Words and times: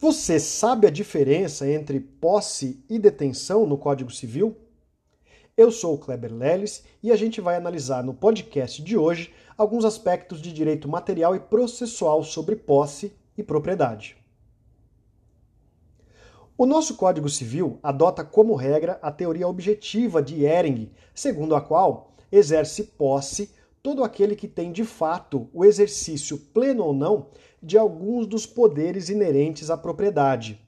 Você 0.00 0.40
sabe 0.40 0.86
a 0.86 0.90
diferença 0.90 1.70
entre 1.70 2.00
posse 2.00 2.82
e 2.88 2.98
detenção 2.98 3.66
no 3.66 3.76
Código 3.76 4.10
Civil? 4.10 4.56
Eu 5.54 5.70
sou 5.70 5.94
o 5.94 5.98
Kleber 5.98 6.32
Leles 6.34 6.82
e 7.02 7.12
a 7.12 7.16
gente 7.16 7.38
vai 7.38 7.54
analisar 7.54 8.02
no 8.02 8.14
podcast 8.14 8.82
de 8.82 8.96
hoje 8.96 9.30
alguns 9.58 9.84
aspectos 9.84 10.40
de 10.40 10.54
direito 10.54 10.88
material 10.88 11.36
e 11.36 11.38
processual 11.38 12.24
sobre 12.24 12.56
posse 12.56 13.12
e 13.36 13.42
propriedade. 13.42 14.16
O 16.56 16.64
nosso 16.64 16.96
Código 16.96 17.28
Civil 17.28 17.78
adota 17.82 18.24
como 18.24 18.54
regra 18.54 18.98
a 19.02 19.12
teoria 19.12 19.46
objetiva 19.46 20.22
de 20.22 20.46
Ehring, 20.46 20.90
segundo 21.14 21.54
a 21.54 21.60
qual 21.60 22.14
exerce 22.32 22.84
posse 22.84 23.50
todo 23.82 24.04
aquele 24.04 24.36
que 24.36 24.46
tem 24.46 24.72
de 24.72 24.84
fato 24.84 25.48
o 25.52 25.64
exercício 25.64 26.36
pleno 26.36 26.84
ou 26.84 26.92
não 26.92 27.28
de 27.62 27.78
alguns 27.78 28.26
dos 28.26 28.46
poderes 28.46 29.08
inerentes 29.08 29.70
à 29.70 29.76
propriedade. 29.76 30.60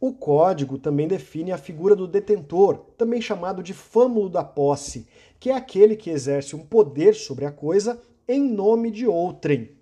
O 0.00 0.12
código 0.12 0.78
também 0.78 1.06
define 1.06 1.52
a 1.52 1.58
figura 1.58 1.94
do 1.94 2.08
detentor, 2.08 2.78
também 2.96 3.20
chamado 3.20 3.62
de 3.62 3.74
fâmulo 3.74 4.30
da 4.30 4.42
posse, 4.42 5.06
que 5.38 5.50
é 5.50 5.54
aquele 5.54 5.94
que 5.94 6.10
exerce 6.10 6.56
um 6.56 6.64
poder 6.64 7.14
sobre 7.14 7.44
a 7.44 7.52
coisa 7.52 8.00
em 8.26 8.40
nome 8.40 8.90
de 8.90 9.06
outrem. 9.06 9.72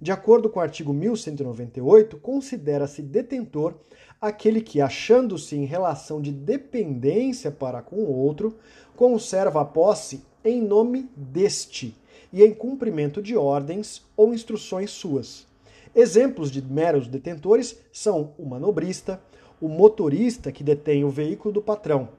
De 0.00 0.12
acordo 0.12 0.48
com 0.48 0.58
o 0.58 0.62
artigo 0.62 0.92
1198, 0.92 2.18
considera-se 2.18 3.02
detentor 3.02 3.74
aquele 4.20 4.60
que, 4.60 4.80
achando-se 4.80 5.56
em 5.56 5.64
relação 5.64 6.20
de 6.20 6.32
dependência 6.32 7.50
para 7.50 7.82
com 7.82 7.96
o 7.96 8.12
outro, 8.12 8.56
conserva 8.96 9.60
a 9.60 9.64
posse 9.64 10.24
em 10.44 10.60
nome 10.60 11.08
deste 11.16 11.96
e 12.32 12.44
em 12.44 12.52
cumprimento 12.52 13.22
de 13.22 13.36
ordens 13.36 14.04
ou 14.16 14.34
instruções 14.34 14.90
suas. 14.90 15.46
Exemplos 15.94 16.50
de 16.50 16.62
meros 16.62 17.08
detentores 17.08 17.78
são 17.92 18.32
o 18.38 18.44
manobrista, 18.44 19.20
o 19.60 19.68
motorista 19.68 20.52
que 20.52 20.62
detém 20.62 21.04
o 21.04 21.10
veículo 21.10 21.54
do 21.54 21.62
patrão. 21.62 22.10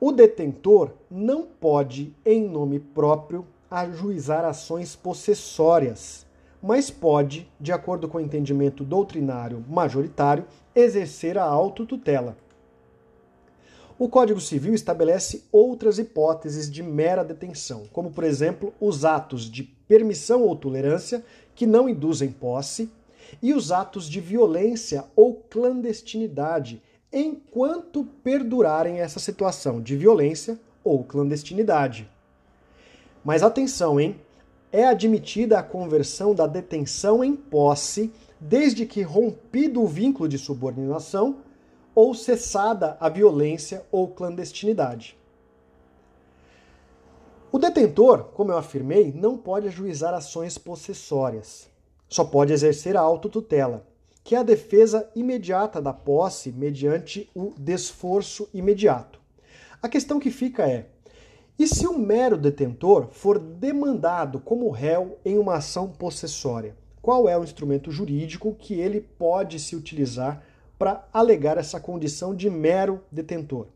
O 0.00 0.12
detentor 0.12 0.92
não 1.10 1.42
pode, 1.42 2.14
em 2.24 2.48
nome 2.48 2.78
próprio, 2.78 3.44
ajuizar 3.70 4.44
ações 4.44 4.94
possessórias, 4.94 6.24
mas 6.62 6.90
pode, 6.90 7.50
de 7.60 7.72
acordo 7.72 8.08
com 8.08 8.18
o 8.18 8.20
entendimento 8.20 8.84
doutrinário 8.84 9.64
majoritário, 9.68 10.46
exercer 10.74 11.36
a 11.36 11.44
autotutela. 11.44 12.36
O 13.98 14.08
Código 14.08 14.40
Civil 14.40 14.74
estabelece 14.74 15.42
outras 15.50 15.98
hipóteses 15.98 16.70
de 16.70 16.84
mera 16.84 17.24
detenção, 17.24 17.82
como, 17.92 18.12
por 18.12 18.22
exemplo, 18.22 18.72
os 18.80 19.04
atos 19.04 19.50
de 19.50 19.64
permissão 19.64 20.42
ou 20.42 20.54
tolerância 20.54 21.24
que 21.52 21.66
não 21.66 21.88
induzem 21.88 22.30
posse 22.30 22.88
e 23.42 23.52
os 23.52 23.72
atos 23.72 24.08
de 24.08 24.20
violência 24.20 25.04
ou 25.16 25.34
clandestinidade, 25.34 26.80
enquanto 27.12 28.04
perdurarem 28.22 29.00
essa 29.00 29.18
situação 29.18 29.80
de 29.80 29.96
violência 29.96 30.60
ou 30.84 31.02
clandestinidade. 31.02 32.08
Mas 33.24 33.42
atenção, 33.42 33.98
hein? 33.98 34.14
É 34.70 34.86
admitida 34.86 35.58
a 35.58 35.62
conversão 35.62 36.36
da 36.36 36.46
detenção 36.46 37.24
em 37.24 37.34
posse 37.34 38.12
desde 38.38 38.86
que 38.86 39.02
rompido 39.02 39.82
o 39.82 39.88
vínculo 39.88 40.28
de 40.28 40.38
subordinação 40.38 41.38
ou 41.98 42.14
cessada 42.14 42.96
a 43.00 43.08
violência 43.08 43.84
ou 43.90 44.06
clandestinidade. 44.06 45.18
O 47.50 47.58
detentor, 47.58 48.26
como 48.34 48.52
eu 48.52 48.56
afirmei, 48.56 49.12
não 49.12 49.36
pode 49.36 49.66
ajuizar 49.66 50.14
ações 50.14 50.56
possessórias. 50.56 51.68
Só 52.08 52.24
pode 52.24 52.52
exercer 52.52 52.96
a 52.96 53.00
autotutela, 53.00 53.84
que 54.22 54.36
é 54.36 54.38
a 54.38 54.44
defesa 54.44 55.10
imediata 55.16 55.82
da 55.82 55.92
posse 55.92 56.52
mediante 56.52 57.28
o 57.34 57.52
desforço 57.58 58.48
imediato. 58.54 59.18
A 59.82 59.88
questão 59.88 60.20
que 60.20 60.30
fica 60.30 60.68
é: 60.68 60.86
e 61.58 61.66
se 61.66 61.84
o 61.84 61.98
mero 61.98 62.38
detentor 62.38 63.08
for 63.10 63.40
demandado 63.40 64.38
como 64.38 64.70
réu 64.70 65.18
em 65.24 65.36
uma 65.36 65.56
ação 65.56 65.88
possessória? 65.88 66.76
Qual 67.02 67.28
é 67.28 67.36
o 67.36 67.42
instrumento 67.42 67.90
jurídico 67.90 68.54
que 68.56 68.74
ele 68.74 69.00
pode 69.00 69.58
se 69.58 69.74
utilizar 69.74 70.44
para 70.78 71.08
alegar 71.12 71.58
essa 71.58 71.80
condição 71.80 72.34
de 72.34 72.48
mero 72.48 73.02
detentor. 73.10 73.66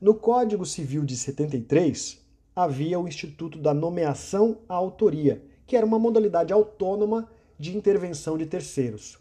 No 0.00 0.14
Código 0.14 0.66
Civil 0.66 1.04
de 1.04 1.16
73, 1.16 2.20
havia 2.54 3.00
o 3.00 3.08
Instituto 3.08 3.58
da 3.58 3.72
Nomeação 3.72 4.58
à 4.68 4.74
Autoria, 4.74 5.42
que 5.66 5.76
era 5.76 5.86
uma 5.86 5.98
modalidade 5.98 6.52
autônoma 6.52 7.28
de 7.58 7.76
intervenção 7.76 8.36
de 8.36 8.44
terceiros. 8.44 9.18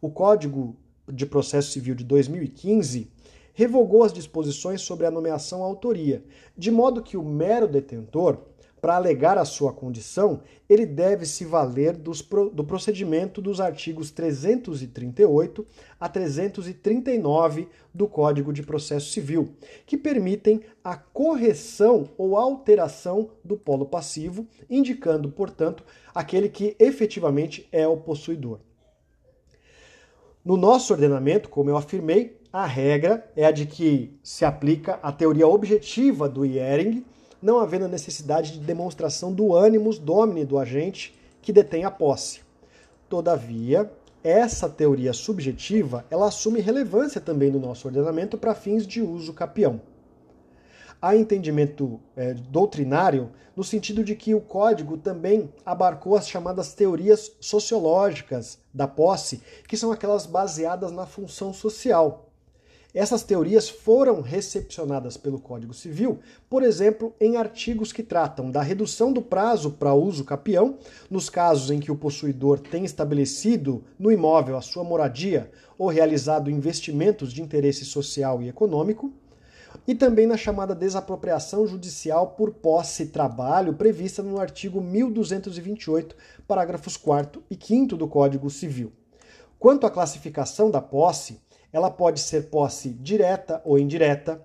O 0.00 0.10
Código 0.10 0.76
de 1.08 1.26
Processo 1.26 1.72
Civil 1.72 1.94
de 1.94 2.04
2015 2.04 3.10
revogou 3.52 4.04
as 4.04 4.12
disposições 4.12 4.82
sobre 4.82 5.04
a 5.04 5.10
nomeação 5.10 5.64
à 5.64 5.66
autoria, 5.66 6.22
de 6.56 6.70
modo 6.70 7.02
que 7.02 7.16
o 7.16 7.24
mero 7.24 7.66
detentor 7.66 8.38
para 8.80 8.96
alegar 8.96 9.36
a 9.38 9.44
sua 9.44 9.72
condição, 9.72 10.42
ele 10.68 10.86
deve 10.86 11.26
se 11.26 11.44
valer 11.44 11.96
dos, 11.96 12.22
do 12.52 12.64
procedimento 12.64 13.40
dos 13.40 13.60
artigos 13.60 14.10
338 14.10 15.66
a 15.98 16.08
339 16.08 17.68
do 17.92 18.06
Código 18.06 18.52
de 18.52 18.62
Processo 18.62 19.10
Civil, 19.10 19.54
que 19.86 19.96
permitem 19.96 20.60
a 20.82 20.96
correção 20.96 22.08
ou 22.16 22.36
alteração 22.36 23.30
do 23.44 23.56
polo 23.56 23.86
passivo, 23.86 24.46
indicando, 24.68 25.30
portanto, 25.30 25.84
aquele 26.14 26.48
que 26.48 26.76
efetivamente 26.78 27.68
é 27.72 27.86
o 27.86 27.96
possuidor. 27.96 28.60
No 30.44 30.56
nosso 30.56 30.92
ordenamento, 30.92 31.48
como 31.48 31.68
eu 31.68 31.76
afirmei, 31.76 32.38
a 32.52 32.64
regra 32.64 33.30
é 33.36 33.44
a 33.44 33.50
de 33.50 33.66
que 33.66 34.18
se 34.22 34.44
aplica 34.44 34.98
a 35.02 35.12
teoria 35.12 35.46
objetiva 35.46 36.28
do 36.28 36.44
Ehring, 36.44 37.04
não 37.40 37.58
havendo 37.58 37.84
a 37.84 37.88
necessidade 37.88 38.52
de 38.52 38.60
demonstração 38.60 39.32
do 39.32 39.54
ânimos 39.54 39.98
domini 39.98 40.44
do 40.44 40.58
agente 40.58 41.18
que 41.40 41.52
detém 41.52 41.84
a 41.84 41.90
posse. 41.90 42.40
Todavia, 43.08 43.90
essa 44.22 44.68
teoria 44.68 45.12
subjetiva 45.12 46.04
ela 46.10 46.28
assume 46.28 46.60
relevância 46.60 47.20
também 47.20 47.50
no 47.50 47.60
nosso 47.60 47.86
ordenamento 47.86 48.36
para 48.36 48.54
fins 48.54 48.86
de 48.86 49.00
uso 49.00 49.32
capião. 49.32 49.80
Há 51.00 51.14
entendimento 51.14 52.00
é, 52.16 52.34
doutrinário 52.34 53.30
no 53.54 53.62
sentido 53.62 54.02
de 54.02 54.16
que 54.16 54.34
o 54.34 54.40
código 54.40 54.96
também 54.96 55.52
abarcou 55.64 56.16
as 56.16 56.28
chamadas 56.28 56.74
teorias 56.74 57.32
sociológicas 57.40 58.58
da 58.74 58.86
posse, 58.86 59.42
que 59.66 59.76
são 59.76 59.92
aquelas 59.92 60.26
baseadas 60.26 60.90
na 60.90 61.06
função 61.06 61.52
social. 61.52 62.27
Essas 62.94 63.22
teorias 63.22 63.68
foram 63.68 64.22
recepcionadas 64.22 65.18
pelo 65.18 65.38
Código 65.38 65.74
Civil, 65.74 66.20
por 66.48 66.62
exemplo, 66.62 67.14
em 67.20 67.36
artigos 67.36 67.92
que 67.92 68.02
tratam 68.02 68.50
da 68.50 68.62
redução 68.62 69.12
do 69.12 69.20
prazo 69.20 69.72
para 69.72 69.92
uso 69.92 70.24
capião, 70.24 70.78
nos 71.10 71.28
casos 71.28 71.70
em 71.70 71.80
que 71.80 71.92
o 71.92 71.96
possuidor 71.96 72.58
tem 72.58 72.86
estabelecido 72.86 73.84
no 73.98 74.10
imóvel 74.10 74.56
a 74.56 74.62
sua 74.62 74.82
moradia 74.82 75.50
ou 75.76 75.88
realizado 75.88 76.50
investimentos 76.50 77.30
de 77.30 77.42
interesse 77.42 77.84
social 77.84 78.42
e 78.42 78.48
econômico, 78.48 79.12
e 79.86 79.94
também 79.94 80.26
na 80.26 80.38
chamada 80.38 80.74
desapropriação 80.74 81.66
judicial 81.66 82.28
por 82.28 82.52
posse 82.52 83.02
e 83.02 83.06
trabalho, 83.06 83.74
prevista 83.74 84.22
no 84.22 84.40
artigo 84.40 84.80
1228, 84.80 86.16
parágrafos 86.46 86.96
4 86.96 87.42
e 87.50 87.58
5 87.60 87.96
do 87.96 88.08
Código 88.08 88.48
Civil. 88.48 88.92
Quanto 89.58 89.86
à 89.86 89.90
classificação 89.90 90.70
da 90.70 90.80
posse, 90.80 91.38
ela 91.72 91.90
pode 91.90 92.20
ser 92.20 92.48
posse 92.48 92.90
direta 92.90 93.60
ou 93.64 93.78
indireta, 93.78 94.42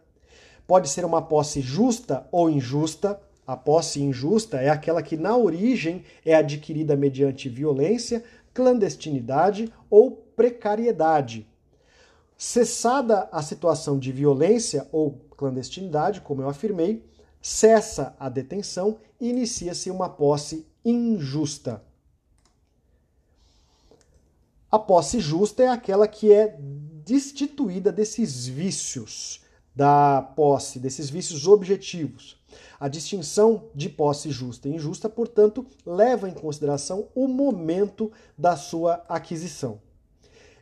pode 0.68 0.90
ser 0.90 1.06
uma 1.06 1.22
posse 1.22 1.62
justa 1.62 2.28
ou 2.32 2.50
injusta. 2.50 3.20
A 3.46 3.58
posse 3.58 4.02
injusta 4.02 4.58
é 4.58 4.70
aquela 4.70 5.04
que 5.04 5.18
na 5.18 5.36
origem 5.36 6.04
é 6.26 6.34
adquirida 6.34 6.96
mediante 6.96 7.50
violência, 7.50 8.24
clandestinidade 8.54 9.72
ou 9.90 10.12
precariedade. 10.12 11.48
Cessada 12.38 13.28
a 13.32 13.42
situação 13.42 13.98
de 13.98 14.12
violência 14.12 14.88
ou 14.92 15.20
clandestinidade, 15.38 16.22
como 16.22 16.42
eu 16.42 16.50
afirmei, 16.50 17.04
cessa 17.42 18.16
a 18.20 18.30
detenção 18.30 18.98
e 19.20 19.30
inicia-se 19.30 19.92
uma 19.92 20.10
posse 20.10 20.66
injusta. 20.84 21.84
A 24.72 24.80
posse 24.80 25.20
justa 25.20 25.64
é 25.64 25.68
aquela 25.68 26.08
que 26.08 26.34
é 26.34 26.58
destituída 27.06 27.92
desses 27.92 28.48
vícios 28.48 29.42
da 29.76 30.22
posse, 30.22 30.80
desses 30.80 31.10
vícios 31.10 31.48
objetivos. 31.48 32.42
A 32.80 32.88
distinção 32.88 33.66
de 33.74 33.90
posse 33.90 34.30
justa 34.30 34.70
e 34.70 34.76
injusta, 34.76 35.10
portanto, 35.10 35.66
leva 35.86 36.30
em 36.30 36.34
consideração 36.34 37.08
o 37.16 37.28
momento 37.28 38.12
da 38.38 38.56
sua 38.56 39.04
aquisição. 39.10 39.82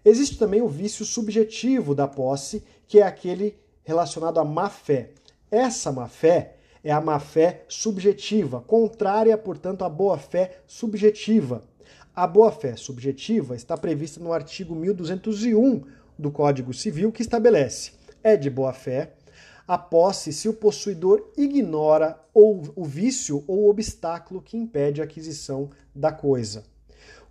Existe 0.04 0.38
também 0.38 0.62
o 0.62 0.68
vício 0.68 1.06
subjetivo 1.06 1.94
da 1.94 2.08
posse, 2.08 2.64
que 2.88 3.00
é 3.00 3.04
aquele 3.04 3.58
relacionado 3.84 4.40
à 4.40 4.46
má 4.46 4.70
fé. 4.70 5.12
Essa 5.50 5.92
má 5.92 6.08
fé 6.08 6.56
é 6.84 6.92
a 6.92 7.02
má 7.02 7.20
fé 7.20 7.66
subjetiva, 7.68 8.62
contrária, 8.62 9.38
portanto, 9.38 9.84
à 9.84 9.90
boa 9.90 10.18
fé 10.18 10.60
subjetiva. 10.66 11.62
A 12.16 12.26
boa 12.26 12.52
fé 12.52 12.76
subjetiva 12.76 13.56
está 13.56 13.78
prevista 13.78 14.20
no 14.20 14.34
artigo 14.34 14.76
1201 14.76 15.84
do 16.22 16.32
Código 16.32 16.74
Civil 16.74 17.12
que 17.12 17.24
estabelece: 17.24 17.94
é 18.24 18.38
de 18.38 18.50
boa-fé 18.50 19.14
a 19.68 19.78
posse 19.78 20.34
se 20.34 20.50
o 20.50 20.54
possuidor 20.54 21.32
ignora 21.38 22.20
ou 22.34 22.62
o 22.76 22.84
vício 22.84 23.44
ou 23.48 23.70
obstáculo 23.70 24.42
que 24.42 24.58
impede 24.58 25.02
a 25.02 25.06
aquisição 25.06 25.70
da 25.96 26.12
coisa. 26.12 26.64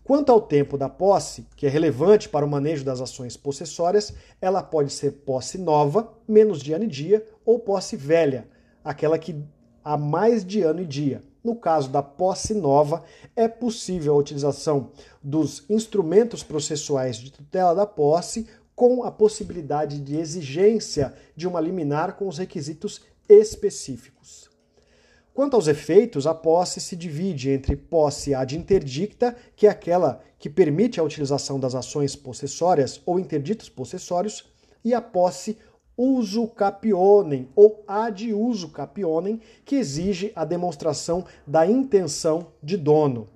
Quanto 0.02 0.32
ao 0.32 0.40
tempo 0.40 0.78
da 0.78 0.88
posse, 0.88 1.46
que 1.54 1.66
é 1.66 1.69
relevante 1.69 2.28
para 2.28 2.44
o 2.44 2.48
manejo 2.48 2.84
das 2.84 3.00
ações 3.00 3.37
possessórias, 3.37 4.14
ela 4.40 4.62
pode 4.62 4.90
ser 4.90 5.12
posse 5.12 5.58
nova, 5.58 6.14
menos 6.26 6.62
de 6.62 6.72
ano 6.72 6.84
e 6.84 6.88
dia, 6.88 7.26
ou 7.44 7.58
posse 7.58 7.94
velha, 7.94 8.48
aquela 8.82 9.19
que 9.19 9.36
há 9.84 9.98
mais 9.98 10.44
de 10.44 10.62
ano 10.62 10.81
e 10.81 10.86
dia. 10.86 11.22
No 11.44 11.56
caso 11.56 11.88
da 11.88 12.02
posse 12.02 12.54
nova, 12.54 13.02
é 13.36 13.48
possível 13.48 14.14
a 14.14 14.19
utilização 14.19 14.90
dos 15.22 15.64
instrumentos 15.70 16.43
processuais 16.43 17.16
de 17.16 17.31
tutela 17.31 17.75
da 17.75 17.86
posse 17.86 18.46
com 18.81 19.05
a 19.05 19.11
possibilidade 19.11 20.00
de 20.00 20.17
exigência 20.17 21.12
de 21.37 21.47
uma 21.47 21.61
liminar 21.61 22.17
com 22.17 22.27
os 22.27 22.38
requisitos 22.38 23.03
específicos. 23.29 24.49
Quanto 25.35 25.55
aos 25.55 25.69
efeitos, 25.69 26.27
a 26.27 26.32
posse 26.32 26.81
se 26.81 26.97
divide 26.97 27.50
entre 27.50 27.77
posse 27.77 28.32
ad 28.32 28.56
interdicta, 28.56 29.37
que 29.55 29.67
é 29.67 29.71
aquela 29.71 30.23
que 30.38 30.49
permite 30.49 30.99
a 30.99 31.03
utilização 31.03 31.61
das 31.61 31.75
ações 31.75 32.17
possessórias 32.17 33.03
ou 33.05 33.21
interditos 33.21 33.69
possessórios, 33.69 34.50
e 34.82 34.94
a 34.94 35.03
posse 35.03 35.59
uso 35.94 36.49
capionem 36.49 37.50
ou 37.55 37.85
ad 37.87 38.32
uso 38.32 38.71
capionem, 38.71 39.43
que 39.62 39.77
exige 39.77 40.32
a 40.35 40.43
demonstração 40.47 41.27
da 41.47 41.67
intenção 41.67 42.47
de 42.62 42.79
dono. 42.79 43.29